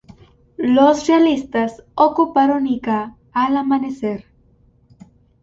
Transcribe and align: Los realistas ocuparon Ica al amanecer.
Los 0.57 1.05
realistas 1.07 1.83
ocuparon 1.93 2.65
Ica 2.65 3.15
al 3.33 3.55
amanecer. 3.55 4.25